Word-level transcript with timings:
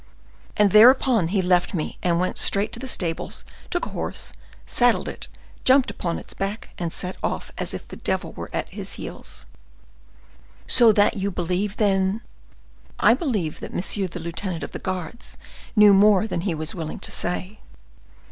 And 0.57 0.71
thereupon 0.71 1.27
he 1.27 1.43
left 1.43 1.75
me 1.75 1.99
and 2.01 2.19
went 2.19 2.39
straight 2.39 2.71
to 2.73 2.79
the 2.79 2.87
stables, 2.87 3.45
took 3.69 3.85
a 3.85 3.89
horse, 3.89 4.33
saddled 4.65 5.07
it 5.07 5.25
himself, 5.25 5.63
jumped 5.63 5.91
upon 5.91 6.17
its 6.17 6.33
back, 6.33 6.69
and 6.79 6.91
set 6.91 7.17
off 7.21 7.51
as 7.55 7.75
if 7.75 7.87
the 7.87 7.97
devil 7.97 8.33
were 8.33 8.49
at 8.51 8.67
his 8.69 8.93
heels." 8.93 9.45
"So 10.65 10.91
that 10.91 11.17
you 11.17 11.29
believe, 11.29 11.77
then—" 11.77 12.21
"I 12.99 13.13
believe 13.13 13.59
that 13.59 13.75
monsieur 13.75 14.07
the 14.07 14.19
lieutenant 14.19 14.63
of 14.63 14.71
the 14.71 14.79
guards 14.79 15.37
knew 15.75 15.93
more 15.93 16.25
than 16.25 16.41
he 16.41 16.55
was 16.55 16.73
willing 16.73 16.97
to 16.97 17.11
say." 17.11 17.59